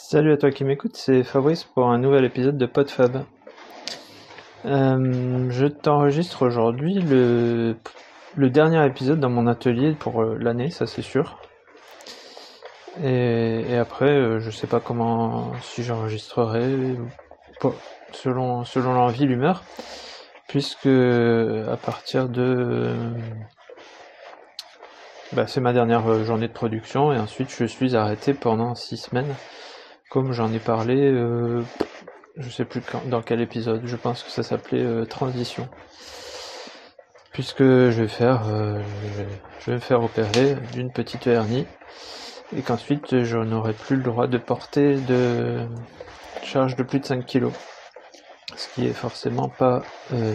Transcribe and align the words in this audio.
Salut 0.00 0.32
à 0.32 0.36
toi 0.38 0.50
qui 0.52 0.64
m'écoute, 0.64 0.96
c'est 0.96 1.22
Fabrice 1.22 1.64
pour 1.64 1.90
un 1.90 1.98
nouvel 1.98 2.24
épisode 2.24 2.56
de 2.56 2.64
PodFab. 2.66 3.24
Euh, 4.64 5.50
je 5.50 5.66
t'enregistre 5.66 6.46
aujourd'hui 6.46 6.94
le, 6.94 7.76
dernier 8.36 8.86
épisode 8.86 9.18
dans 9.20 9.28
mon 9.28 9.46
atelier 9.46 9.92
pour 9.92 10.22
euh, 10.22 10.38
l'année, 10.40 10.70
ça 10.70 10.86
c'est 10.86 11.02
sûr. 11.02 11.40
Et, 13.02 13.76
après, 13.76 14.08
euh, 14.08 14.40
je 14.40 14.50
sais 14.50 14.68
pas 14.68 14.80
comment, 14.80 15.52
si 15.62 15.82
j'enregistrerai, 15.82 16.96
selon, 18.12 18.64
selon 18.64 18.94
l'envie, 18.94 19.26
l'humeur, 19.26 19.62
puisque 20.46 20.86
à 20.86 21.76
partir 21.76 22.28
de 22.30 22.94
bah, 25.32 25.46
c'est 25.46 25.60
ma 25.60 25.74
dernière 25.74 26.24
journée 26.24 26.48
de 26.48 26.52
production 26.52 27.12
et 27.12 27.18
ensuite 27.18 27.50
je 27.50 27.64
suis 27.64 27.96
arrêté 27.96 28.32
pendant 28.32 28.74
six 28.74 28.96
semaines 28.96 29.34
comme 30.08 30.32
j'en 30.32 30.52
ai 30.52 30.58
parlé, 30.58 30.96
euh, 30.96 31.62
je 32.36 32.48
sais 32.48 32.64
plus 32.64 32.82
dans 33.06 33.22
quel 33.22 33.40
épisode, 33.40 33.82
je 33.84 33.96
pense 33.96 34.22
que 34.22 34.30
ça 34.30 34.42
s'appelait 34.42 34.82
euh, 34.82 35.04
Transition. 35.04 35.68
Puisque 37.32 37.62
je 37.62 38.02
vais 38.02 38.08
faire, 38.08 38.48
euh, 38.48 38.80
je 39.60 39.70
vais 39.70 39.76
me 39.76 39.80
faire 39.80 40.02
opérer 40.02 40.56
d'une 40.72 40.90
petite 40.90 41.26
hernie 41.26 41.66
et 42.56 42.62
qu'ensuite 42.62 43.22
je 43.22 43.36
n'aurai 43.36 43.74
plus 43.74 43.96
le 43.96 44.02
droit 44.02 44.26
de 44.26 44.38
porter 44.38 44.96
de 44.96 45.66
charge 46.42 46.74
de 46.74 46.82
plus 46.82 47.00
de 47.00 47.04
5 47.04 47.26
kg. 47.26 47.48
Ce 48.56 48.68
qui 48.74 48.86
est 48.86 48.94
forcément 48.94 49.48
pas 49.48 49.82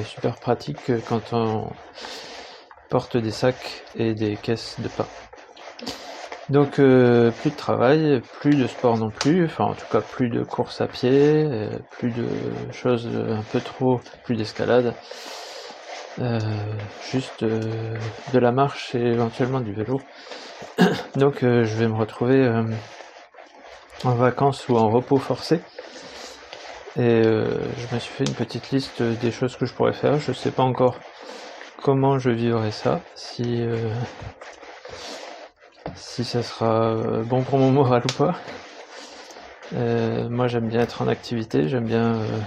super 0.05 0.36
pratique 0.36 0.92
quand 1.09 1.34
on 1.34 1.67
porte 2.90 3.17
des 3.17 3.31
sacs 3.31 3.84
et 3.95 4.14
des 4.14 4.38
caisses 4.38 4.80
de 4.80 4.88
pain. 4.88 5.08
Donc 6.49 6.77
euh, 6.77 7.31
plus 7.31 7.52
de 7.52 7.55
travail, 7.55 8.21
plus 8.41 8.55
de 8.55 8.67
sport 8.67 8.97
non 8.97 9.09
plus, 9.09 9.45
enfin 9.45 9.65
en 9.65 9.73
tout 9.73 9.85
cas 9.89 10.02
plus 10.02 10.29
de 10.29 10.43
course 10.43 10.81
à 10.81 10.88
pied, 10.88 11.45
euh, 11.45 11.69
plus 11.91 12.11
de 12.11 12.27
choses 12.73 13.07
un 13.07 13.41
peu 13.44 13.61
trop, 13.61 14.02
plus 14.25 14.35
d'escalade, 14.35 14.94
euh, 16.19 16.39
juste 17.09 17.45
de 17.45 18.39
la 18.39 18.52
marche 18.52 18.94
et 18.94 19.00
éventuellement 19.00 19.61
du 19.61 19.72
vélo. 19.72 20.02
Donc 21.16 21.39
je 21.41 21.77
vais 21.77 21.88
me 21.88 21.95
retrouver 21.95 22.45
en 24.03 24.16
vacances 24.16 24.67
ou 24.67 24.75
en 24.75 24.89
repos 24.89 25.17
forcé. 25.17 25.61
Et 26.97 27.23
je 27.23 27.95
me 27.95 28.00
suis 28.00 28.13
fait 28.13 28.25
une 28.25 28.35
petite 28.35 28.69
liste 28.72 29.02
des 29.02 29.31
choses 29.31 29.55
que 29.55 29.66
je 29.66 29.73
pourrais 29.73 29.94
faire. 29.94 30.19
Je 30.19 30.31
sais 30.31 30.52
pas 30.52 30.63
encore 30.63 31.00
comment 31.81 32.19
je 32.19 32.30
vivrai 32.30 32.72
ça, 32.72 33.00
si 33.16 33.66
si 35.95 36.23
ça 36.23 36.44
sera 36.44 36.94
euh, 36.94 37.23
bon 37.23 37.44
pour 37.44 37.59
mon 37.59 37.72
moral 37.72 38.03
ou 38.05 38.13
pas. 38.13 38.36
Euh, 39.73 40.30
moi 40.30 40.47
j'aime 40.47 40.67
bien 40.67 40.81
être 40.81 41.02
en 41.02 41.08
activité, 41.08 41.67
j'aime 41.67 41.85
bien 41.85 42.16
euh, 42.16 42.39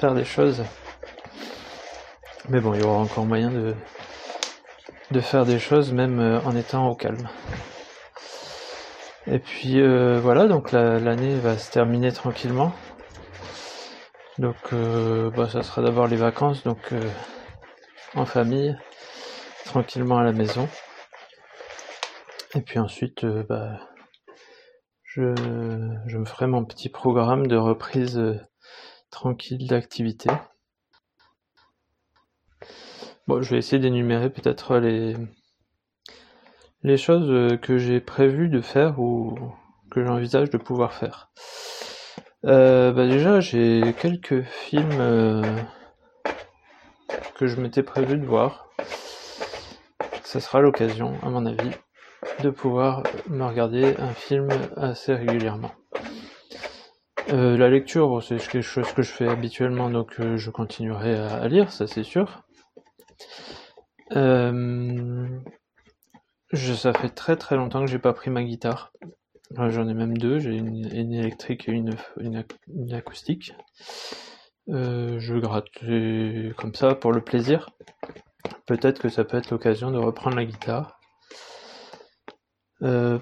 faire 0.00 0.14
des 0.14 0.24
choses. 0.24 0.64
Mais 2.48 2.60
bon, 2.60 2.74
il 2.74 2.80
y 2.80 2.84
aura 2.84 2.98
encore 2.98 3.24
moyen 3.24 3.50
de, 3.50 3.74
de 5.10 5.20
faire 5.20 5.46
des 5.46 5.58
choses 5.58 5.92
même 5.92 6.40
en 6.44 6.54
étant 6.54 6.88
au 6.88 6.94
calme. 6.94 7.28
Et 9.26 9.38
puis 9.38 9.80
voilà, 10.20 10.46
donc 10.46 10.72
l'année 10.72 11.38
va 11.38 11.56
se 11.56 11.70
terminer 11.70 12.12
tranquillement. 12.12 12.72
Donc 14.36 14.56
bah, 15.34 15.48
ça 15.48 15.62
sera 15.62 15.80
d'abord 15.80 16.06
les 16.06 16.16
vacances, 16.16 16.64
donc 16.64 16.92
en 18.14 18.26
famille, 18.26 18.76
tranquillement 19.64 20.18
à 20.18 20.24
la 20.24 20.32
maison. 20.32 20.68
Et 22.56 22.60
puis 22.60 22.78
ensuite, 22.78 23.24
euh, 23.24 23.42
bah, 23.48 23.80
je, 25.02 25.22
me 25.22 26.24
ferai 26.24 26.46
mon 26.46 26.64
petit 26.64 26.88
programme 26.88 27.48
de 27.48 27.56
reprise 27.56 28.16
euh, 28.16 28.40
tranquille 29.10 29.66
d'activité. 29.66 30.30
Bon, 33.26 33.42
je 33.42 33.50
vais 33.50 33.58
essayer 33.58 33.80
d'énumérer 33.80 34.30
peut-être 34.30 34.76
les, 34.78 35.16
les 36.84 36.96
choses 36.96 37.28
euh, 37.28 37.56
que 37.56 37.76
j'ai 37.76 38.00
prévu 38.00 38.48
de 38.48 38.60
faire 38.60 39.00
ou 39.00 39.36
que 39.90 40.04
j'envisage 40.04 40.50
de 40.50 40.58
pouvoir 40.58 40.92
faire. 40.92 41.32
bah 42.44 42.92
déjà, 42.92 43.40
j'ai 43.40 43.94
quelques 44.00 44.42
films 44.42 45.56
que 47.36 47.46
je 47.46 47.60
m'étais 47.60 47.82
prévu 47.82 48.16
de 48.16 48.26
voir. 48.26 48.68
Ça 50.22 50.40
sera 50.40 50.60
l'occasion, 50.60 51.14
à 51.22 51.30
mon 51.30 51.46
avis, 51.46 51.70
de 52.42 52.50
pouvoir 52.50 53.02
me 53.28 53.44
regarder 53.44 53.96
un 53.98 54.12
film 54.12 54.48
assez 54.76 55.14
régulièrement. 55.14 55.72
Euh, 57.32 57.56
la 57.56 57.70
lecture, 57.70 58.22
c'est 58.22 58.36
quelque 58.36 58.60
chose 58.60 58.92
que 58.92 59.02
je 59.02 59.10
fais 59.10 59.28
habituellement, 59.28 59.88
donc 59.88 60.20
euh, 60.20 60.36
je 60.36 60.50
continuerai 60.50 61.16
à, 61.16 61.48
lire, 61.48 61.72
ça 61.72 61.86
c'est 61.86 62.04
sûr. 62.04 62.42
Euh, 64.12 65.26
ça 66.52 66.92
fait 66.92 67.08
très 67.08 67.36
très 67.36 67.56
longtemps 67.56 67.84
que 67.84 67.90
j'ai 67.90 67.98
pas 67.98 68.12
pris 68.12 68.30
ma 68.30 68.44
guitare. 68.44 68.92
J'en 69.56 69.88
ai 69.88 69.94
même 69.94 70.16
deux, 70.16 70.38
j'ai 70.38 70.56
une, 70.56 71.14
électrique 71.14 71.68
et 71.68 71.72
une, 71.72 71.94
acoustique. 72.92 73.54
je 74.66 75.38
gratte 75.38 75.68
comme 76.56 76.74
ça 76.74 76.94
pour 76.94 77.12
le 77.12 77.20
plaisir. 77.20 77.70
Peut-être 78.66 79.00
que 79.00 79.08
ça 79.08 79.24
peut 79.24 79.36
être 79.36 79.50
l'occasion 79.50 79.90
de 79.90 79.98
reprendre 79.98 80.36
la 80.36 80.44
guitare. 80.44 81.00
Euh, 82.82 83.18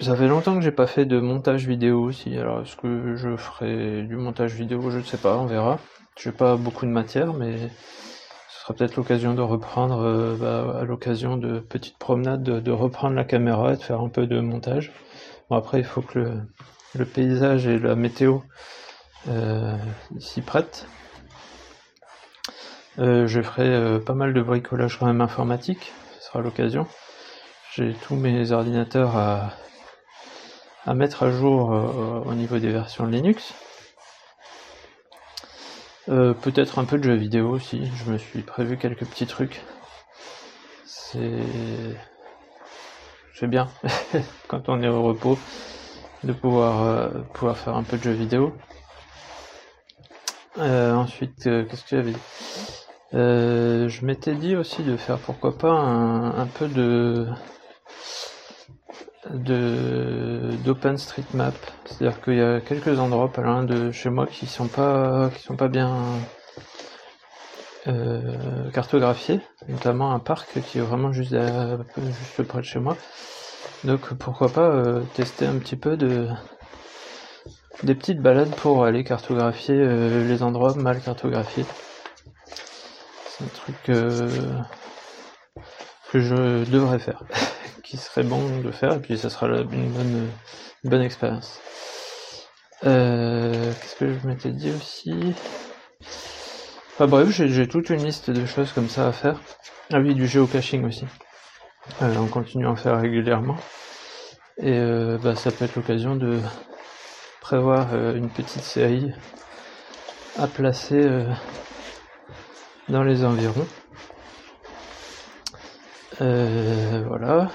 ça 0.00 0.16
fait 0.16 0.28
longtemps 0.28 0.54
que 0.56 0.62
j'ai 0.62 0.72
pas 0.72 0.86
fait 0.86 1.04
de 1.04 1.20
montage 1.20 1.66
vidéo 1.66 2.02
aussi. 2.02 2.36
Alors 2.36 2.62
est-ce 2.62 2.76
que 2.76 3.16
je 3.16 3.36
ferai 3.36 4.02
du 4.02 4.16
montage 4.16 4.54
vidéo? 4.54 4.90
Je 4.90 4.98
ne 4.98 5.02
sais 5.02 5.16
pas, 5.16 5.36
on 5.36 5.46
verra. 5.46 5.78
J'ai 6.20 6.32
pas 6.32 6.56
beaucoup 6.56 6.86
de 6.86 6.90
matière, 6.90 7.32
mais 7.32 7.56
ce 7.58 8.60
sera 8.60 8.74
peut-être 8.74 8.96
l'occasion 8.96 9.34
de 9.34 9.40
reprendre, 9.40 10.00
euh, 10.02 10.36
bah, 10.36 10.80
à 10.80 10.84
l'occasion 10.84 11.36
de 11.36 11.58
petites 11.58 11.98
promenades, 11.98 12.42
de, 12.42 12.70
reprendre 12.70 13.14
la 13.16 13.24
caméra 13.24 13.72
et 13.72 13.76
de 13.76 13.82
faire 13.82 14.00
un 14.00 14.08
peu 14.08 14.26
de 14.26 14.40
montage. 14.40 14.92
Bon 15.50 15.56
après 15.56 15.78
il 15.78 15.84
faut 15.84 16.02
que 16.02 16.18
le, 16.94 17.04
paysage 17.04 17.66
et 17.66 17.78
la 17.78 17.96
météo 17.96 18.40
euh, 19.28 19.76
s'y 20.18 20.42
prêtent. 20.42 20.86
je 22.98 23.42
ferai 23.42 24.00
pas 24.00 24.14
mal 24.14 24.34
de 24.34 24.42
bricolage 24.42 24.98
quand 24.98 25.06
même 25.06 25.20
informatique, 25.20 25.92
ce 26.18 26.26
sera 26.26 26.40
l'occasion. 26.40 26.86
J'ai 27.74 27.94
tous 27.94 28.16
mes 28.16 28.52
ordinateurs 28.52 29.16
à, 29.16 30.94
mettre 30.94 31.22
à 31.22 31.30
jour 31.30 31.72
euh, 31.72 32.20
au 32.26 32.34
niveau 32.34 32.58
des 32.58 32.68
versions 32.68 33.06
Linux. 33.06 33.54
Euh, 36.10 36.34
peut-être 36.34 36.78
un 36.78 36.84
peu 36.84 36.98
de 36.98 37.04
jeux 37.04 37.14
vidéo 37.14 37.48
aussi, 37.48 37.90
je 37.96 38.10
me 38.10 38.18
suis 38.18 38.42
prévu 38.42 38.76
quelques 38.76 39.06
petits 39.06 39.26
trucs. 39.26 39.62
C'est 40.84 41.40
c'est 43.34 43.46
bien 43.46 43.70
quand 44.48 44.68
on 44.68 44.82
est 44.82 44.88
au 44.88 45.02
repos 45.02 45.38
de 46.24 46.34
pouvoir 46.34 46.82
euh, 46.82 47.08
pouvoir 47.32 47.56
faire 47.56 47.74
un 47.74 47.84
peu 47.84 47.96
de 47.96 48.02
jeux 48.02 48.12
vidéo. 48.12 48.54
ensuite, 50.58 51.44
qu'est-ce 51.44 51.84
que 51.84 51.96
j'avais 51.96 52.12
dit 52.12 52.18
Je 53.14 54.04
m'étais 54.04 54.34
dit 54.34 54.56
aussi 54.56 54.82
de 54.82 54.98
faire 54.98 55.16
pourquoi 55.16 55.56
pas 55.56 55.72
un 55.72 56.46
peu 56.46 56.68
de 56.68 57.26
d'OpenStreetMap. 59.30 61.54
C'est-à-dire 61.84 62.20
qu'il 62.20 62.36
y 62.36 62.42
a 62.42 62.60
quelques 62.60 62.98
endroits 62.98 63.32
pas 63.32 63.62
de 63.62 63.92
chez 63.92 64.10
moi 64.10 64.26
qui 64.26 64.46
sont 64.46 64.68
pas 64.68 65.30
qui 65.34 65.42
sont 65.42 65.56
pas 65.56 65.68
bien 65.68 65.96
euh, 67.88 68.70
cartographiés, 68.70 69.40
notamment 69.68 70.12
un 70.12 70.20
parc 70.20 70.60
qui 70.60 70.78
est 70.78 70.82
vraiment 70.82 71.12
juste, 71.12 71.34
juste 71.96 72.42
près 72.44 72.60
de 72.60 72.64
chez 72.64 72.78
moi. 72.78 72.96
Donc 73.84 74.14
pourquoi 74.14 74.48
pas 74.48 74.68
euh, 74.68 75.02
tester 75.14 75.46
un 75.46 75.58
petit 75.58 75.76
peu 75.76 75.96
de 75.96 76.28
des 77.82 77.96
petites 77.96 78.20
balades 78.20 78.54
pour 78.54 78.84
aller 78.84 79.02
cartographier 79.02 79.74
euh, 79.76 80.28
les 80.28 80.44
endroits 80.44 80.74
mal 80.74 81.00
cartographiés. 81.00 81.64
C'est 83.26 83.44
un 83.44 83.48
truc 83.48 83.74
que 83.82 84.28
je 86.14 86.70
devrais 86.70 87.00
faire. 87.00 87.24
qui 87.92 87.98
serait 87.98 88.22
bon 88.22 88.60
de 88.62 88.70
faire, 88.70 88.94
et 88.94 89.00
puis 89.00 89.18
ça 89.18 89.28
sera 89.28 89.48
une 89.48 90.30
bonne, 90.82 91.02
expérience. 91.02 91.60
Euh, 92.84 93.70
qu'est-ce 93.74 93.96
que 93.96 94.18
je 94.18 94.26
m'étais 94.26 94.50
dit 94.50 94.70
aussi? 94.70 95.34
Enfin 96.94 97.06
bref, 97.06 97.28
j'ai 97.28 97.68
toute 97.68 97.90
une 97.90 98.02
liste 98.02 98.30
de 98.30 98.46
choses 98.46 98.72
comme 98.72 98.88
ça 98.88 99.06
à 99.08 99.12
faire. 99.12 99.42
Ah 99.92 99.98
oui, 99.98 100.14
du 100.14 100.26
géocaching 100.26 100.86
aussi. 100.86 101.04
Euh, 102.00 102.14
on 102.16 102.28
continue 102.28 102.64
à 102.66 102.70
en 102.70 102.76
faire 102.76 102.98
régulièrement. 102.98 103.58
Et 104.56 104.72
euh, 104.72 105.18
bah, 105.18 105.36
ça 105.36 105.50
peut 105.50 105.66
être 105.66 105.76
l'occasion 105.76 106.16
de 106.16 106.40
prévoir 107.42 107.94
une 108.14 108.30
petite 108.30 108.62
série 108.62 109.12
à 110.38 110.46
placer 110.46 111.26
dans 112.88 113.02
les 113.02 113.22
environs. 113.26 113.66
voilà. 116.18 117.50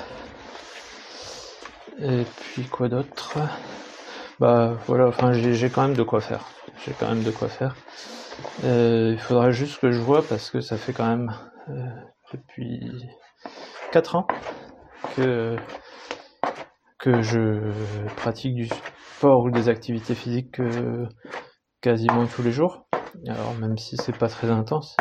Et 2.00 2.26
puis 2.40 2.64
quoi 2.64 2.90
d'autre? 2.90 3.40
Bah 4.40 4.78
voilà, 4.86 5.08
enfin 5.08 5.34
j'ai 5.34 5.70
quand 5.70 5.82
même 5.82 5.96
de 5.96 6.04
quoi 6.04 6.22
faire. 6.22 6.46
J'ai 6.86 6.94
quand 6.94 7.08
même 7.08 7.24
de 7.24 7.32
quoi 7.32 7.48
faire. 7.48 7.76
Euh, 8.64 9.12
il 9.14 9.20
faudrait 9.20 9.52
juste 9.52 9.80
que 9.80 9.92
je 9.92 10.00
vois 10.00 10.22
parce 10.22 10.52
que 10.52 10.62
ça 10.62 10.78
fait 10.78 10.94
quand 10.94 11.08
même 11.08 11.34
euh, 11.70 11.90
depuis 12.34 12.92
4 13.92 14.16
ans 14.16 14.28
que, 15.16 15.56
que 17.00 17.24
je 17.24 17.72
pratique 18.18 18.54
du 18.54 18.70
sport 19.16 19.44
ou 19.44 19.50
des 19.50 19.68
activités 19.68 20.14
physiques 20.14 20.60
euh, 20.60 21.08
quasiment 21.82 22.28
tous 22.28 22.44
les 22.44 22.52
jours. 22.52 22.86
Alors 23.28 23.56
même 23.56 23.80
si 23.80 23.98
c'est 23.98 24.16
pas 24.16 24.30
très 24.30 24.52
intense, 24.52 24.96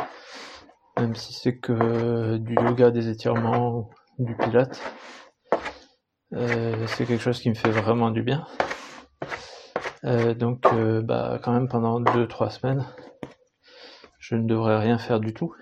même 0.98 1.14
si 1.14 1.34
c'est 1.34 1.58
que 1.58 2.38
du 2.38 2.54
yoga, 2.54 2.90
des 2.90 3.10
étirements, 3.10 3.90
du 4.18 4.34
pilate, 4.34 4.80
c'est 6.32 7.06
quelque 7.06 7.18
chose 7.18 7.40
qui 7.40 7.48
me 7.48 7.54
fait 7.54 7.70
vraiment 7.70 8.10
du 8.10 8.22
bien. 8.22 8.46
Euh, 10.06 10.34
donc, 10.34 10.64
euh, 10.66 11.02
bah, 11.02 11.38
quand 11.42 11.52
même, 11.52 11.68
pendant 11.68 12.00
2-3 12.00 12.50
semaines, 12.50 12.84
je 14.18 14.36
ne 14.36 14.46
devrais 14.46 14.78
rien 14.78 14.98
faire 14.98 15.20
du 15.20 15.34
tout. 15.34 15.54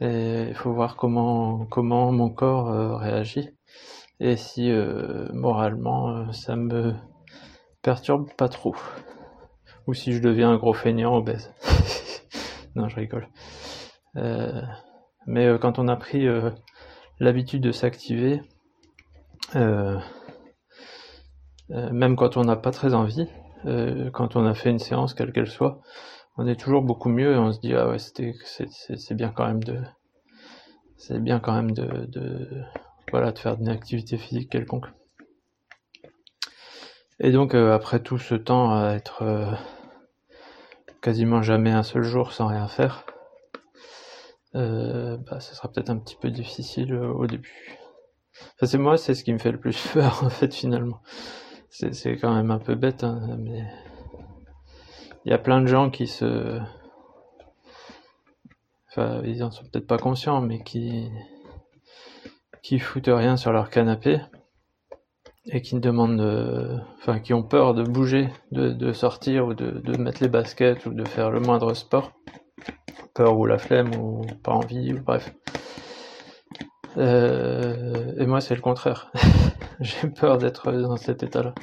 Il 0.00 0.54
faut 0.54 0.72
voir 0.72 0.96
comment, 0.96 1.64
comment 1.66 2.12
mon 2.12 2.28
corps 2.28 2.70
euh, 2.70 2.96
réagit 2.96 3.50
et 4.20 4.36
si 4.36 4.70
moralement 5.32 6.32
ça 6.32 6.56
me 6.56 6.94
perturbe 7.82 8.30
pas 8.36 8.48
trop. 8.48 8.74
Ou 9.86 9.94
si 9.94 10.12
je 10.12 10.20
deviens 10.20 10.50
un 10.50 10.56
gros 10.56 10.72
feignant 10.72 11.14
obèse. 11.16 11.52
non, 12.76 12.88
je 12.88 12.96
rigole. 12.96 13.28
mais 15.26 15.58
quand 15.60 15.78
on 15.78 15.88
a 15.88 15.96
pris 15.96 16.26
l'habitude 17.20 17.62
de 17.62 17.72
s'activer, 17.72 18.42
euh, 19.54 19.98
même 21.68 22.16
quand 22.16 22.36
on 22.36 22.44
n'a 22.44 22.56
pas 22.56 22.70
très 22.70 22.94
envie, 22.94 23.28
euh, 23.66 24.10
quand 24.10 24.36
on 24.36 24.44
a 24.46 24.54
fait 24.54 24.70
une 24.70 24.78
séance, 24.78 25.14
quelle 25.14 25.32
qu'elle 25.32 25.48
soit, 25.48 25.80
on 26.36 26.46
est 26.46 26.60
toujours 26.60 26.82
beaucoup 26.82 27.08
mieux 27.08 27.34
et 27.34 27.38
on 27.38 27.52
se 27.52 27.60
dit 27.60 27.74
ah 27.74 27.88
ouais 27.88 27.98
c'était 27.98 28.34
c'est 28.50 29.14
bien 29.14 29.30
quand 29.30 29.46
même 29.46 29.62
de 29.62 29.80
c'est 30.96 31.22
bien 31.22 31.40
quand 31.40 31.54
même 31.54 31.72
de, 31.72 32.08
voilà 33.10 33.32
de 33.32 33.38
faire 33.38 33.56
une 33.58 33.68
activité 33.68 34.16
physique 34.16 34.50
quelconque. 34.50 34.86
Et 37.20 37.32
donc 37.32 37.54
euh, 37.54 37.74
après 37.74 38.00
tout 38.00 38.18
ce 38.18 38.34
temps 38.34 38.74
à 38.74 38.92
être 38.94 39.56
quasiment 41.00 41.42
jamais 41.42 41.70
un 41.70 41.82
seul 41.82 42.02
jour 42.02 42.32
sans 42.32 42.48
rien 42.48 42.68
faire, 42.68 43.04
euh, 44.54 45.16
bah, 45.18 45.40
sera 45.40 45.70
peut-être 45.70 45.90
un 45.90 45.98
petit 45.98 46.16
peu 46.16 46.30
difficile 46.30 46.94
au 46.94 47.26
début. 47.26 47.78
C'est 48.62 48.78
moi, 48.78 48.96
c'est 48.96 49.14
ce 49.14 49.24
qui 49.24 49.32
me 49.32 49.38
fait 49.38 49.52
le 49.52 49.60
plus 49.60 49.76
peur 49.92 50.22
en 50.24 50.30
fait 50.30 50.54
finalement. 50.54 51.00
C'est 51.70 52.16
quand 52.16 52.34
même 52.34 52.50
un 52.50 52.58
peu 52.58 52.74
bête, 52.74 53.04
hein, 53.04 53.36
mais 53.38 53.62
il 55.24 55.30
y 55.30 55.34
a 55.34 55.38
plein 55.38 55.60
de 55.60 55.66
gens 55.66 55.90
qui 55.90 56.06
se. 56.06 56.58
Enfin, 58.88 59.20
ils 59.24 59.44
en 59.44 59.50
sont 59.50 59.64
peut-être 59.64 59.86
pas 59.86 59.98
conscients, 59.98 60.40
mais 60.40 60.62
qui 60.62 61.10
qui 62.62 62.78
foutent 62.78 63.10
rien 63.12 63.36
sur 63.36 63.52
leur 63.52 63.70
canapé 63.70 64.20
et 65.48 65.62
qui 65.62 65.78
demandent, 65.78 66.82
enfin, 66.98 67.20
qui 67.20 67.32
ont 67.32 67.42
peur 67.42 67.74
de 67.74 67.84
bouger, 67.84 68.28
de, 68.50 68.92
sortir 68.92 69.46
ou 69.46 69.54
de, 69.54 69.70
de, 69.70 69.96
mettre 69.96 70.22
les 70.22 70.28
baskets 70.28 70.86
ou 70.86 70.92
de 70.92 71.06
faire 71.06 71.30
le 71.30 71.38
moindre 71.38 71.74
sport, 71.74 72.12
peur 73.14 73.38
ou 73.38 73.46
la 73.46 73.58
flemme 73.58 73.94
ou 73.94 74.22
pas 74.42 74.52
envie 74.52 74.92
ou 74.92 75.00
bref. 75.00 75.32
Euh, 76.96 78.12
et 78.18 78.26
moi, 78.26 78.40
c'est 78.40 78.54
le 78.54 78.60
contraire. 78.60 79.10
J'ai 79.80 80.08
peur 80.08 80.38
d'être 80.38 80.72
dans 80.72 80.96
cet 80.96 81.22
état-là. 81.22 81.54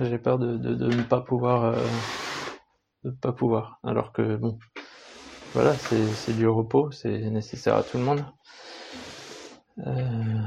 J'ai 0.00 0.18
peur 0.18 0.38
de, 0.38 0.56
ne 0.56 1.02
pas 1.02 1.20
pouvoir, 1.20 1.64
euh, 3.04 3.10
pas 3.20 3.32
pouvoir. 3.32 3.78
Alors 3.84 4.12
que 4.12 4.36
bon, 4.36 4.58
voilà, 5.52 5.74
c'est 5.76 6.32
du 6.32 6.48
repos, 6.48 6.90
c'est 6.90 7.30
nécessaire 7.30 7.76
à 7.76 7.82
tout 7.84 7.98
le 7.98 8.04
monde. 8.04 8.24
Euh, 9.86 10.42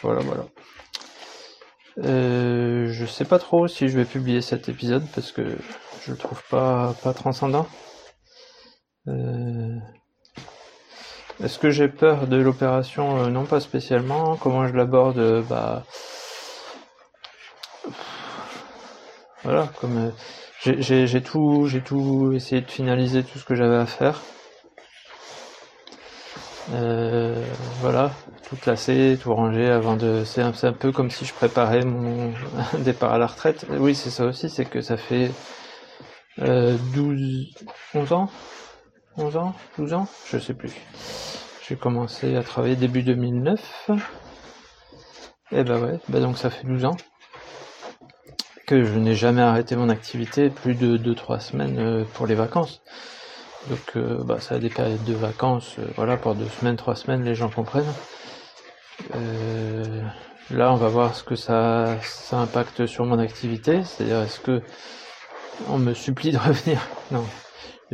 voilà, 0.00 0.20
voilà. 0.22 0.44
Euh, 1.98 2.86
je 2.90 3.04
sais 3.04 3.26
pas 3.26 3.38
trop 3.38 3.68
si 3.68 3.88
je 3.88 3.98
vais 3.98 4.06
publier 4.06 4.40
cet 4.40 4.70
épisode 4.70 5.06
parce 5.14 5.30
que 5.30 5.58
je 6.04 6.12
le 6.12 6.16
trouve 6.16 6.42
pas 6.48 6.94
pas 7.02 7.12
transcendant. 7.12 7.66
Euh, 9.08 9.51
est-ce 11.40 11.58
que 11.58 11.70
j'ai 11.70 11.88
peur 11.88 12.26
de 12.26 12.36
l'opération 12.36 13.24
euh, 13.24 13.28
Non, 13.28 13.44
pas 13.44 13.60
spécialement. 13.60 14.36
Comment 14.36 14.66
je 14.66 14.74
l'aborde 14.74 15.18
euh, 15.18 15.42
Bah. 15.42 15.84
Voilà, 19.42 19.68
comme. 19.80 20.12
Euh, 20.66 20.74
j'ai 20.78 21.22
tout, 21.22 22.32
essayé 22.32 22.60
de 22.60 22.70
finaliser 22.70 23.24
tout 23.24 23.38
ce 23.38 23.44
que 23.44 23.56
j'avais 23.56 23.76
à 23.76 23.86
faire. 23.86 24.20
voilà, 27.80 28.12
tout 28.48 28.54
classé, 28.56 29.18
tout 29.20 29.34
rangé 29.34 29.68
avant 29.68 29.96
de. 29.96 30.22
C'est 30.24 30.42
un, 30.42 30.52
un, 30.62 30.72
peu 30.72 30.92
comme 30.92 31.10
si 31.10 31.24
je 31.24 31.34
préparais 31.34 31.84
mon 31.84 32.32
départ 32.78 33.12
à 33.12 33.18
la 33.18 33.26
retraite. 33.26 33.66
Oui, 33.70 33.96
c'est 33.96 34.10
ça 34.10 34.26
aussi, 34.26 34.48
c'est 34.48 34.66
que 34.66 34.80
ça 34.80 34.96
fait 34.96 35.32
12, 36.38 37.48
11 37.94 38.12
ans 38.12 38.30
11 39.16 39.36
ans 39.36 39.54
12 39.78 39.92
ans 39.94 40.08
Je 40.30 40.38
sais 40.38 40.54
plus. 40.54 40.72
J'ai 41.68 41.76
commencé 41.76 42.36
à 42.36 42.42
travailler 42.42 42.76
début 42.76 43.02
2009. 43.02 43.90
Et 45.52 45.64
bah 45.64 45.78
ouais, 45.78 45.98
bah 46.08 46.20
donc 46.20 46.38
ça 46.38 46.50
fait 46.50 46.66
12 46.66 46.84
ans 46.86 46.96
que 48.66 48.84
je 48.84 48.98
n'ai 48.98 49.14
jamais 49.14 49.42
arrêté 49.42 49.76
mon 49.76 49.88
activité, 49.90 50.48
plus 50.48 50.74
de 50.74 50.96
2-3 50.96 51.40
semaines 51.40 51.78
euh, 51.78 52.04
pour 52.14 52.26
les 52.26 52.34
vacances. 52.34 52.80
Donc 53.68 53.96
euh, 53.96 54.22
bah, 54.24 54.40
ça 54.40 54.54
a 54.54 54.58
des 54.58 54.70
périodes 54.70 55.04
de 55.04 55.14
vacances, 55.14 55.76
euh, 55.78 55.86
voilà, 55.96 56.16
pour 56.16 56.34
2 56.34 56.48
semaines, 56.48 56.76
3 56.76 56.96
semaines, 56.96 57.22
les 57.22 57.34
gens 57.34 57.50
comprennent. 57.50 57.92
là, 60.50 60.72
on 60.72 60.76
va 60.76 60.88
voir 60.88 61.14
ce 61.14 61.22
que 61.22 61.36
ça, 61.36 61.98
ça 62.02 62.38
impacte 62.38 62.86
sur 62.86 63.04
mon 63.04 63.18
activité, 63.18 63.84
c'est-à-dire 63.84 64.20
est-ce 64.22 64.40
que 64.40 64.62
on 65.68 65.78
me 65.78 65.92
supplie 65.92 66.32
de 66.32 66.38
revenir? 66.48 66.80
Non. 67.10 67.24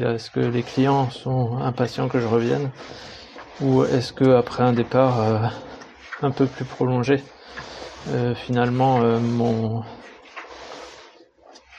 Est-ce 0.00 0.30
que 0.30 0.38
les 0.38 0.62
clients 0.62 1.10
sont 1.10 1.58
impatients 1.58 2.08
que 2.08 2.20
je 2.20 2.26
revienne 2.26 2.70
Ou 3.60 3.82
est-ce 3.82 4.12
que 4.12 4.36
après 4.36 4.62
un 4.62 4.72
départ 4.72 5.20
euh, 5.20 5.38
un 6.22 6.30
peu 6.30 6.46
plus 6.46 6.64
prolongé, 6.64 7.24
euh, 8.10 8.32
finalement 8.36 9.00
euh, 9.00 9.18
mon 9.18 9.82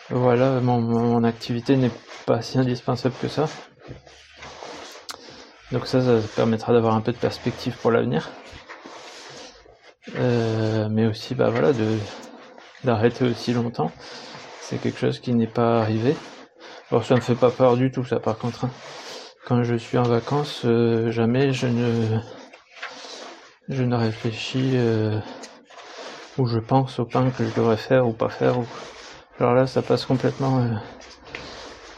voilà 0.09 0.59
mon, 0.59 1.23
activité 1.23 1.77
n'est 1.77 1.91
pas 2.25 2.41
si 2.41 2.57
indispensable 2.57 3.15
que 3.21 3.29
ça. 3.29 3.47
Donc 5.71 5.87
ça, 5.87 6.01
ça 6.01 6.27
permettra 6.35 6.73
d'avoir 6.73 6.95
un 6.95 7.01
peu 7.01 7.13
de 7.13 7.17
perspective 7.17 7.77
pour 7.77 7.91
l'avenir. 7.91 8.29
mais 10.15 11.05
aussi 11.05 11.35
bah 11.35 11.49
voilà 11.49 11.71
de 11.71 11.97
d'arrêter 12.83 13.23
aussi 13.25 13.53
longtemps. 13.53 13.91
C'est 14.61 14.77
quelque 14.77 14.99
chose 14.99 15.19
qui 15.19 15.33
n'est 15.33 15.47
pas 15.47 15.79
arrivé. 15.79 16.15
Alors 16.91 17.05
ça 17.05 17.13
me 17.13 17.19
fait 17.19 17.35
pas 17.35 17.51
peur 17.51 17.77
du 17.77 17.91
tout 17.91 18.03
ça 18.03 18.19
par 18.19 18.39
contre. 18.39 18.65
Hein. 18.65 18.71
Quand 19.45 19.61
je 19.61 19.75
suis 19.75 19.99
en 19.99 20.03
vacances, 20.03 20.63
euh, 20.65 21.11
jamais 21.11 21.53
je 21.53 21.67
ne 21.67 22.19
je 23.67 23.83
ne 23.83 23.95
réfléchis 23.95 24.71
euh, 24.73 25.19
ou 26.39 26.47
je 26.47 26.57
pense 26.57 26.97
au 26.97 27.05
pain 27.05 27.29
que 27.29 27.45
je 27.45 27.53
devrais 27.53 27.77
faire 27.77 28.07
ou 28.07 28.13
pas 28.13 28.29
faire. 28.29 28.55
Alors 29.39 29.53
là 29.53 29.67
ça 29.67 29.83
passe 29.83 30.03
complètement 30.07 30.67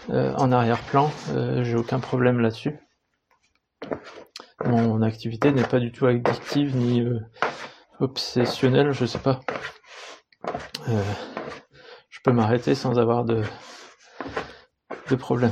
euh, 0.10 0.33
en 0.36 0.51
arrière-plan. 0.51 1.10
J'ai 1.62 1.77
aucun 1.77 2.00
problème 2.00 2.41
là-dessus. 2.41 2.77
Mon 4.65 5.01
activité 5.01 5.53
n'est 5.53 5.63
pas 5.63 5.79
du 5.79 5.93
tout 5.93 6.05
addictive 6.05 6.75
ni 6.75 7.07
obsessionnelle, 8.01 8.91
je 8.91 9.05
sais 9.05 9.19
pas. 9.19 9.39
je 10.88 12.19
peux 12.25 12.33
m'arrêter 12.33 12.75
sans 12.75 13.00
avoir 13.00 13.24
de 13.24 13.41
de 15.12 15.15
problème. 15.18 15.51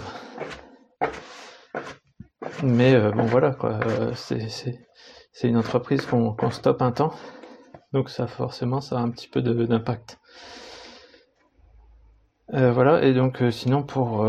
Mais 2.63 2.95
euh, 2.95 3.11
bon 3.11 3.25
voilà 3.25 3.51
quoi, 3.51 3.79
euh, 3.85 4.13
c'est 4.15 5.47
une 5.47 5.57
entreprise 5.57 6.05
qu'on 6.05 6.51
stoppe 6.51 6.81
un 6.81 6.91
temps, 6.91 7.13
donc 7.93 8.09
ça 8.09 8.27
forcément 8.27 8.81
ça 8.81 8.97
a 8.97 9.01
un 9.01 9.09
petit 9.09 9.27
peu 9.27 9.41
d'impact. 9.41 10.19
Euh, 12.53 12.71
voilà, 12.71 13.03
et 13.03 13.13
donc 13.13 13.43
sinon 13.51 13.83
pour 13.83 14.25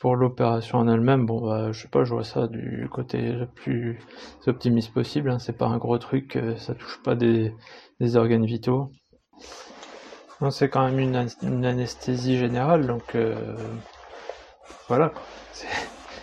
pour 0.00 0.16
l'opération 0.16 0.78
en 0.78 0.88
elle-même, 0.88 1.26
bon 1.26 1.46
bah 1.46 1.72
je 1.72 1.82
sais 1.82 1.88
pas, 1.88 2.04
je 2.04 2.14
vois 2.14 2.24
ça 2.24 2.46
du 2.46 2.88
côté 2.90 3.32
le 3.32 3.46
plus 3.46 3.98
optimiste 4.46 4.92
possible, 4.94 5.30
hein. 5.30 5.38
c'est 5.38 5.56
pas 5.56 5.66
un 5.66 5.78
gros 5.78 5.98
truc, 5.98 6.38
ça 6.56 6.74
touche 6.74 7.02
pas 7.02 7.14
des, 7.14 7.52
des 8.00 8.16
organes 8.16 8.46
vitaux. 8.46 8.90
C'est 10.48 10.70
quand 10.70 10.88
même 10.88 10.98
une, 10.98 11.64
anesthésie 11.66 12.38
générale, 12.38 12.86
donc 12.86 13.14
euh, 13.14 13.34
voilà. 14.88 15.12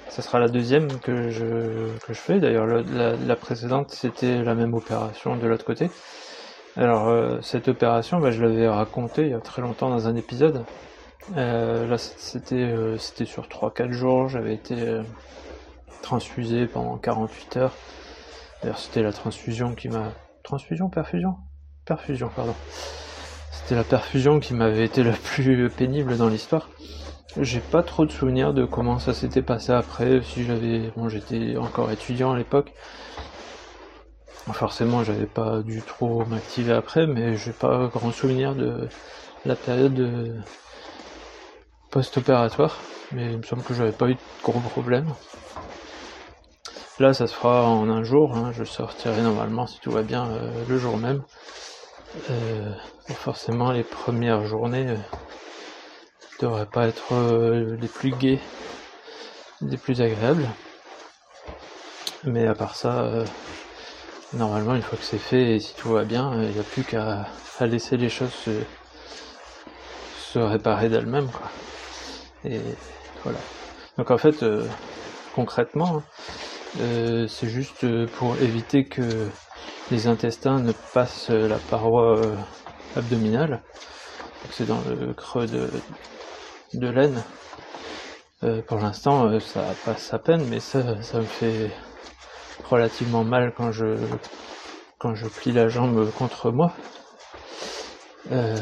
Ça 0.10 0.24
sera 0.24 0.40
la 0.40 0.48
deuxième 0.48 0.88
que 1.00 1.30
je, 1.30 1.96
que 2.00 2.14
je 2.14 2.20
fais. 2.20 2.40
D'ailleurs, 2.40 2.66
la, 2.66 3.36
précédente, 3.36 3.92
c'était 3.92 4.42
la 4.42 4.56
même 4.56 4.74
opération 4.74 5.36
de 5.36 5.46
l'autre 5.46 5.64
côté. 5.64 5.92
Alors 6.76 7.08
euh, 7.08 7.40
cette 7.42 7.68
opération, 7.68 8.20
bah, 8.20 8.32
je 8.32 8.42
l'avais 8.42 8.68
raconté 8.68 9.24
il 9.24 9.30
y 9.30 9.34
a 9.34 9.40
très 9.40 9.62
longtemps 9.62 9.90
dans 9.90 10.08
un 10.08 10.16
épisode. 10.16 10.64
Euh, 11.36 11.88
là 11.88 11.98
c'était 11.98 12.56
euh, 12.56 12.98
c'était 12.98 13.26
sur 13.26 13.48
3-4 13.48 13.92
jours, 13.92 14.30
j'avais 14.30 14.54
été 14.54 14.76
transfusé 16.02 16.68
pendant 16.68 16.98
48 16.98 17.58
heures. 17.58 17.74
D'ailleurs 18.62 18.80
c'était 18.80 19.04
la 19.04 19.12
transfusion 19.12 19.74
qui 19.76 19.90
m'a... 19.90 20.12
Transfusion 20.44 20.90
Perfusion? 20.90 21.36
Perfusion, 21.86 22.30
pardon. 22.36 22.56
C'était 23.52 23.76
la 23.76 23.84
perfusion 23.84 24.40
qui 24.40 24.54
m'avait 24.54 24.86
été 24.86 25.04
la 25.04 25.14
plus 25.14 25.70
pénible 25.70 26.18
dans 26.18 26.30
l'histoire. 26.30 26.70
J'ai 27.40 27.60
pas 27.60 27.84
trop 27.84 28.06
de 28.06 28.12
souvenirs 28.12 28.54
de 28.54 28.66
comment 28.66 29.00
ça 29.00 29.14
s'était 29.14 29.42
passé 29.42 29.72
après, 29.72 30.22
si 30.24 30.44
j'avais... 30.44 30.92
Bon 30.96 31.10
j'étais 31.10 31.58
encore 31.58 31.92
étudiant 31.92 32.32
à 32.32 32.38
l'époque, 32.38 32.74
Forcément, 34.54 35.04
j'avais 35.04 35.26
pas 35.26 35.62
dû 35.62 35.82
trop 35.82 36.24
m'activer 36.26 36.72
après, 36.74 37.06
mais 37.06 37.36
j'ai 37.36 37.52
pas 37.52 37.88
grand 37.88 38.12
souvenir 38.12 38.56
de 38.56 38.88
la 39.46 39.56
période 39.56 40.42
post-opératoire. 41.92 42.78
Mais 43.12 43.32
il 43.32 43.38
me 43.38 43.44
semble 43.44 43.64
que 43.64 43.74
j'avais 43.74 43.92
pas 43.92 44.08
eu 44.08 44.16
de 44.16 44.20
gros 44.44 44.60
problèmes. 44.60 45.14
Là, 47.00 47.14
ça 47.14 47.28
se 47.28 47.34
fera 47.34 47.68
en 47.68 47.90
un 47.90 48.04
jour. 48.04 48.36
Hein. 48.36 48.52
Je 48.54 48.64
sortirai 48.64 49.22
normalement, 49.22 49.68
si 49.68 49.80
tout 49.80 49.92
va 49.92 50.02
bien, 50.02 50.28
euh, 50.28 50.52
le 50.68 50.78
jour 50.78 50.98
même. 50.98 51.22
Euh, 52.30 52.72
forcément, 53.16 53.72
les 53.72 53.84
premières 53.84 54.46
journées 54.46 54.88
euh, 54.88 54.96
devraient 56.42 56.66
pas 56.66 56.88
être 56.88 57.14
les 57.80 57.88
plus 57.88 58.12
gaies, 58.12 58.40
les 59.62 59.78
plus 59.78 60.02
agréables. 60.02 60.48
Mais 62.24 62.48
à 62.48 62.56
part 62.56 62.76
ça, 62.76 63.24
Normalement, 64.34 64.76
une 64.76 64.82
fois 64.82 64.98
que 64.98 65.06
c'est 65.06 65.18
fait 65.18 65.56
et 65.56 65.60
si 65.60 65.74
tout 65.74 65.90
va 65.90 66.04
bien, 66.04 66.34
il 66.44 66.50
n'y 66.50 66.60
a 66.60 66.64
plus 66.64 66.84
qu'à 66.84 67.26
laisser 67.62 67.96
les 67.96 68.10
choses 68.10 68.34
se, 70.34 70.40
réparer 70.40 70.90
d'elles-mêmes. 70.90 71.30
Et 72.44 72.60
voilà. 73.24 73.40
Donc 73.98 74.12
en 74.12 74.18
fait, 74.18 74.44
euh, 74.44 74.68
concrètement, 75.34 76.04
euh, 76.82 77.28
c'est 77.28 77.48
juste 77.48 77.88
pour 78.18 78.36
éviter 78.38 78.86
que 78.86 79.28
les 79.92 80.08
intestins 80.08 80.60
ne 80.60 80.74
passent 80.94 81.30
la 81.30 81.58
paroi 81.58 82.18
euh, 82.18 82.36
abdominale. 82.96 83.62
C'est 84.52 84.66
dans 84.66 84.82
le 84.82 85.14
creux 85.14 85.48
de, 85.48 85.70
de 86.74 86.88
l'aine. 86.88 87.24
pour 88.68 88.78
l'instant, 88.78 89.40
ça 89.40 89.76
passe 89.84 90.14
à 90.14 90.20
peine, 90.20 90.48
mais 90.48 90.60
ça, 90.60 91.02
ça 91.02 91.20
me 91.20 91.26
fait 91.26 91.72
relativement 92.64 93.24
mal 93.24 93.54
quand 93.56 93.72
je 93.72 93.98
quand 95.00 95.16
je 95.16 95.28
plie 95.28 95.52
la 95.52 95.68
jambe 95.68 96.12
contre 96.12 96.52
moi. 96.52 96.74
Euh, 98.32 98.56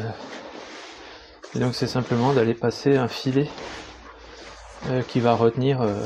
et 1.54 1.58
donc 1.58 1.74
c'est 1.74 1.86
simplement 1.86 2.32
d'aller 2.32 2.54
passer 2.54 2.96
un 2.96 3.08
filet 3.08 3.48
euh, 4.90 5.02
qui 5.02 5.20
va 5.20 5.34
retenir 5.34 5.80
euh, 5.80 6.04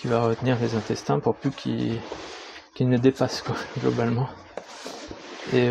qui 0.00 0.06
va 0.06 0.22
retenir 0.22 0.58
les 0.60 0.74
intestins 0.76 1.18
pour 1.18 1.34
plus 1.34 1.50
qu'ils 1.50 2.00
ne 2.84 2.98
dépassent 2.98 3.42
quoi, 3.42 3.56
globalement. 3.80 4.28
Et 5.52 5.68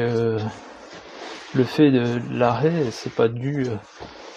le 1.54 1.64
fait 1.66 1.92
de 1.92 2.20
l'arrêt, 2.32 2.92
c'est 2.92 3.14
pas 3.14 3.28
dû 3.28 3.68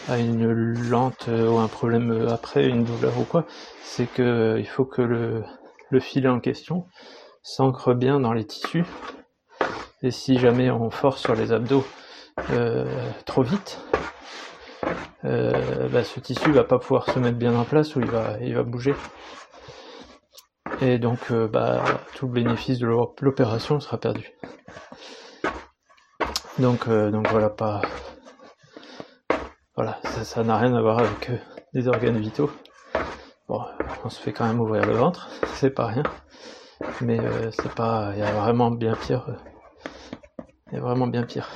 à 0.08 0.18
une 0.18 0.72
lente 0.90 1.28
ou 1.28 1.58
un 1.58 1.68
problème 1.68 2.26
après, 2.28 2.66
une 2.66 2.82
douleur 2.84 3.16
ou 3.18 3.24
quoi. 3.24 3.46
C'est 3.84 4.06
que 4.06 4.56
il 4.58 4.66
faut 4.66 4.84
que 4.84 5.00
le 5.00 5.44
le 5.90 6.00
filet 6.00 6.28
en 6.28 6.40
question 6.40 6.86
s'ancre 7.42 7.94
bien 7.94 8.20
dans 8.20 8.32
les 8.32 8.44
tissus. 8.44 8.84
Et 10.02 10.10
si 10.10 10.38
jamais 10.38 10.70
on 10.70 10.90
force 10.90 11.20
sur 11.20 11.34
les 11.34 11.52
abdos 11.52 11.86
euh, 12.50 12.84
trop 13.24 13.42
vite, 13.42 13.80
euh, 15.24 15.88
bah, 15.88 16.04
ce 16.04 16.20
tissu 16.20 16.52
va 16.52 16.64
pas 16.64 16.78
pouvoir 16.78 17.10
se 17.10 17.18
mettre 17.18 17.38
bien 17.38 17.54
en 17.56 17.64
place 17.64 17.96
ou 17.96 18.00
il 18.00 18.06
va, 18.06 18.36
il 18.40 18.54
va 18.54 18.62
bouger. 18.62 18.94
Et 20.80 20.98
donc 20.98 21.18
euh, 21.30 21.48
bah, 21.48 21.82
tout 22.14 22.26
le 22.26 22.32
bénéfice 22.32 22.78
de 22.78 22.86
l'opération 22.86 23.80
sera 23.80 23.98
perdu. 23.98 24.30
Donc, 26.58 26.88
donc 26.88 27.28
voilà, 27.28 27.50
pas. 27.50 27.82
Voilà, 29.76 30.00
ça 30.02 30.42
n'a 30.42 30.56
rien 30.56 30.74
à 30.74 30.80
voir 30.80 30.98
avec 30.98 31.30
des 31.72 31.86
organes 31.86 32.18
vitaux. 32.18 32.50
Bon, 33.48 33.62
on 34.04 34.10
se 34.10 34.20
fait 34.20 34.32
quand 34.32 34.46
même 34.46 34.60
ouvrir 34.60 34.84
le 34.84 34.92
ventre, 34.92 35.28
c'est 35.54 35.70
pas 35.70 35.86
rien. 35.86 36.02
Mais 37.00 37.18
euh, 37.18 37.50
c'est 37.50 37.74
pas. 37.74 38.10
Il 38.14 38.18
y 38.18 38.22
a 38.22 38.32
vraiment 38.32 38.70
bien 38.70 38.94
pire. 38.94 39.24
Euh, 39.28 40.44
il 40.70 40.74
y 40.74 40.76
a 40.78 40.80
vraiment 40.80 41.06
bien 41.06 41.22
pire. 41.22 41.48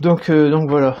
Donc, 0.00 0.28
euh, 0.28 0.50
donc 0.50 0.68
voilà. 0.68 0.96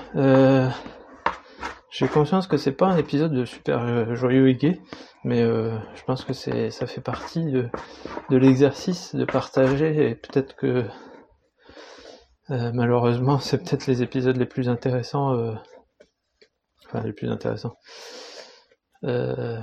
J'ai 1.90 2.08
conscience 2.08 2.46
que 2.46 2.56
c'est 2.56 2.72
pas 2.72 2.86
un 2.86 2.96
épisode 2.96 3.32
de 3.32 3.44
super 3.44 4.14
joyeux 4.14 4.48
et 4.48 4.54
gai, 4.54 4.80
mais 5.26 5.42
je 5.42 6.04
pense 6.06 6.24
que 6.24 6.32
c'est 6.32 6.70
ça 6.70 6.86
fait 6.86 7.00
partie 7.00 7.44
de, 7.52 7.68
l'exercice 8.30 9.14
de 9.14 9.24
partager 9.24 10.10
et 10.10 10.14
peut-être 10.14 10.56
que 10.56 10.84
malheureusement 12.48 13.38
c'est 13.38 13.58
peut-être 13.58 13.86
les 13.86 14.02
épisodes 14.02 14.36
les 14.36 14.46
plus 14.46 14.68
intéressants 14.68 15.54
enfin 16.86 17.04
les 17.04 17.12
plus 17.12 17.30
intéressants. 17.30 17.76
Euh, 19.04 19.60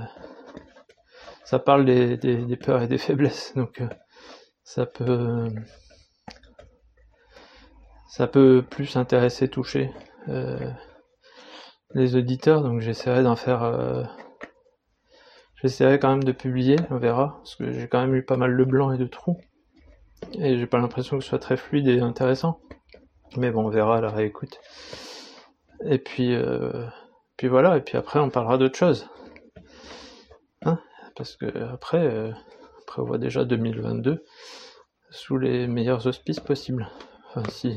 ça 1.45 1.59
parle 1.59 1.85
des, 1.85 2.17
des, 2.17 2.57
peurs 2.57 2.81
et 2.81 2.87
des 2.87 2.97
faiblesses, 2.97 3.53
donc 3.55 3.81
euh, 3.81 3.89
ça 4.63 4.85
peut 4.85 5.49
ça 8.07 8.27
peut 8.27 8.63
plus 8.67 8.95
intéresser, 8.95 9.49
toucher 9.49 9.91
euh, 10.29 10.69
les 11.93 12.15
auditeurs, 12.15 12.61
donc 12.61 12.79
j'essaierai 12.79 13.23
d'en 13.23 13.35
faire 13.35 13.63
j'essaierai 15.63 15.97
quand 15.97 16.09
même 16.09 16.23
de 16.23 16.31
publier, 16.31 16.75
on 16.91 16.97
verra, 16.97 17.37
parce 17.39 17.55
que 17.55 17.71
j'ai 17.71 17.87
quand 17.87 18.01
même 18.01 18.13
eu 18.13 18.23
pas 18.23 18.37
mal 18.37 18.55
de 18.55 18.63
blancs 18.63 18.93
et 18.93 18.97
de 18.97 19.07
trous, 19.07 19.39
et 20.37 20.57
j'ai 20.57 20.67
pas 20.67 20.77
l'impression 20.77 21.17
que 21.17 21.23
ce 21.23 21.29
soit 21.29 21.39
très 21.39 21.57
fluide 21.57 21.87
et 21.87 21.99
intéressant, 21.99 22.59
mais 23.37 23.49
bon, 23.49 23.65
on 23.65 23.69
verra 23.69 23.97
à 23.97 24.01
la 24.01 24.11
réécoute. 24.11 24.59
Et 25.85 25.97
puis, 25.97 26.37
puis 27.37 27.47
voilà, 27.47 27.77
et 27.77 27.81
puis 27.81 27.97
après 27.97 28.19
on 28.19 28.29
parlera 28.29 28.57
d'autre 28.57 28.77
chose 28.77 29.09
parce 31.15 31.35
que 31.35 31.45
après, 31.71 32.05
euh, 32.05 32.31
après 32.81 33.01
on 33.01 33.05
voit 33.05 33.17
déjà 33.17 33.45
2022 33.45 34.23
sous 35.09 35.37
les 35.37 35.67
meilleurs 35.67 36.07
auspices 36.07 36.39
possibles. 36.39 36.89
Enfin, 37.29 37.47
si, 37.49 37.75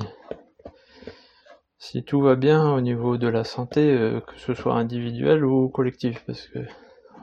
si 1.79 2.05
tout 2.05 2.21
va 2.21 2.35
bien 2.35 2.73
au 2.73 2.81
niveau 2.81 3.19
de 3.19 3.29
la 3.29 3.45
santé, 3.45 3.93
euh, 3.93 4.21
que 4.21 4.39
ce 4.39 4.55
soit 4.55 4.75
individuel 4.75 5.45
ou 5.45 5.69
collectif, 5.69 6.25
parce 6.27 6.47
que 6.47 6.61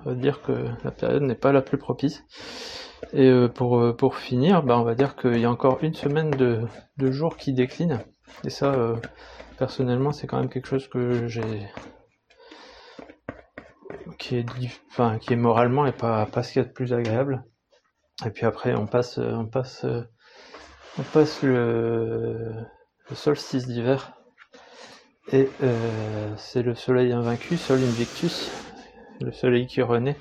dire 0.08 0.42
que 0.42 0.66
la 0.84 0.92
période 0.92 1.24
n'est 1.24 1.36
pas 1.36 1.52
la 1.52 1.62
plus 1.62 1.78
propice. 1.78 2.24
Et 3.14 3.28
euh, 3.30 3.48
pour, 3.48 3.96
pour 3.96 4.18
finir, 4.18 4.64
bah, 4.64 4.78
on 4.80 4.84
va 4.84 4.96
dire 4.96 5.16
qu'il 5.16 5.40
y 5.40 5.46
a 5.46 5.52
encore 5.52 5.80
une 5.82 5.94
semaine 5.94 6.32
de, 6.32 6.62
de 6.98 7.12
jours 7.12 7.38
qui 7.38 7.54
déclinent. 7.54 8.00
Et 8.44 8.50
ça, 8.50 8.76
personnellement, 9.58 10.12
c'est 10.12 10.26
quand 10.28 10.40
même 10.40 10.50
quelque 10.50 10.68
chose 10.68 10.88
que 10.88 11.28
j'ai 11.28 11.68
qui 14.18 14.38
est, 14.38 14.46
enfin, 14.90 15.18
qui 15.20 15.34
est 15.34 15.38
moralement 15.38 15.86
et 15.86 15.92
pas, 15.92 16.26
pas 16.26 16.44
ce 16.44 16.54
qu'il 16.54 16.62
y 16.62 16.66
a 16.66 16.68
de 16.68 16.74
plus 16.74 16.94
agréable. 16.94 17.44
Et 18.26 18.30
puis 18.30 18.46
après, 18.46 18.74
on 18.74 18.88
passe, 18.88 19.18
on 19.18 19.46
passe, 19.46 19.86
on 20.98 21.04
passe 21.04 21.44
le, 21.44 22.54
le 23.10 23.16
solstice 23.16 23.68
d'hiver. 23.68 24.14
Et 25.32 25.50
euh, 25.64 26.34
c'est 26.38 26.64
le 26.64 26.76
soleil 26.76 27.12
invaincu, 27.14 27.58
Sol 27.58 27.80
Invictus, 27.80 28.52
le 29.24 29.32
soleil 29.32 29.68
qui 29.68 29.82
renaît. 29.82 30.18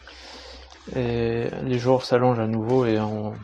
Et 0.96 1.46
les 1.64 1.78
jours 1.78 2.04
s'allongent 2.04 2.40
à 2.40 2.46
nouveau 2.46 2.86
et 2.86 2.98
on, 2.98 3.34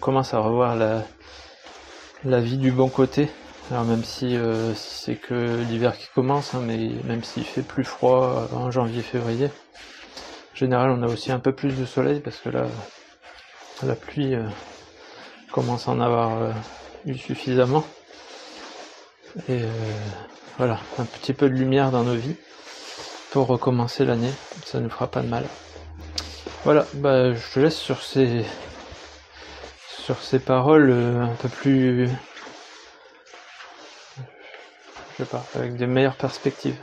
commence 0.00 0.34
à 0.34 0.38
revoir 0.38 0.76
la, 0.76 2.40
vie 2.40 2.58
du 2.58 2.72
bon 2.72 2.88
côté. 2.88 3.30
Alors 3.70 3.84
même 3.84 4.04
si, 4.04 4.36
euh, 4.36 4.74
c'est 4.74 5.16
que 5.16 5.62
l'hiver 5.68 5.96
qui 5.96 6.08
commence, 6.14 6.54
hein, 6.54 6.62
mais 6.66 6.90
même 7.04 7.22
s'il 7.22 7.44
fait 7.44 7.62
plus 7.62 7.84
froid 7.84 8.48
en 8.52 8.70
janvier-février, 8.70 9.46
en 9.46 10.56
général, 10.56 10.90
on 10.90 11.02
a 11.02 11.06
aussi 11.06 11.32
un 11.32 11.38
peu 11.38 11.52
plus 11.52 11.76
de 11.78 11.84
soleil 11.84 12.20
parce 12.20 12.38
que 12.38 12.50
là, 12.50 12.66
la 13.82 13.94
pluie 13.94 14.34
euh, 14.34 14.46
commence 15.50 15.88
à 15.88 15.92
en 15.92 16.00
avoir 16.00 16.42
euh, 16.42 16.52
eu 17.06 17.16
suffisamment. 17.16 17.84
Et 19.48 19.62
voilà, 20.58 20.78
un 20.98 21.04
petit 21.04 21.32
peu 21.32 21.48
de 21.48 21.54
lumière 21.54 21.90
dans 21.90 22.02
nos 22.02 22.14
vies 22.14 22.36
recommencer 23.40 24.04
l'année. 24.04 24.32
Ça 24.64 24.80
ne 24.80 24.88
fera 24.88 25.06
pas 25.06 25.22
de 25.22 25.28
mal. 25.28 25.44
Voilà, 26.64 26.86
bah, 26.94 27.34
je 27.34 27.54
te 27.54 27.60
laisse 27.60 27.78
sur 27.78 28.02
ces 28.02 28.44
sur 29.88 30.20
ces 30.20 30.38
paroles 30.38 30.92
un 30.92 31.34
peu 31.40 31.48
plus 31.48 32.08
je 35.12 35.24
sais 35.24 35.30
pas, 35.30 35.44
avec 35.54 35.76
des 35.76 35.86
meilleures 35.86 36.16
perspectives. 36.16 36.78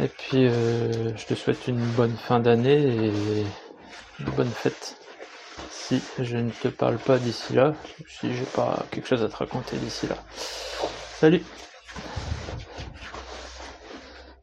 Et 0.00 0.08
puis, 0.08 0.46
euh, 0.46 1.16
je 1.16 1.26
te 1.26 1.34
souhaite 1.34 1.66
une 1.66 1.84
bonne 1.92 2.16
fin 2.16 2.40
d'année 2.40 3.06
et 3.08 3.44
de 4.20 4.30
bonnes 4.30 4.52
fêtes. 4.52 4.96
si 5.70 6.02
je 6.18 6.36
ne 6.36 6.50
te 6.50 6.68
parle 6.68 6.98
pas 6.98 7.18
d'ici 7.18 7.54
là, 7.54 7.74
si 8.06 8.34
j'ai 8.34 8.44
pas 8.44 8.86
quelque 8.90 9.08
chose 9.08 9.22
à 9.22 9.28
te 9.28 9.36
raconter 9.36 9.76
d'ici 9.76 10.06
là. 10.06 10.16
Salut 11.18 11.44